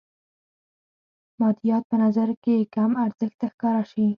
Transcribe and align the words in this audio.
مادیات 1.39 1.83
په 1.91 1.95
نظر 2.03 2.29
کې 2.43 2.69
کم 2.75 2.91
ارزښته 3.05 3.45
ښکاره 3.53 3.83
شي. 3.91 4.05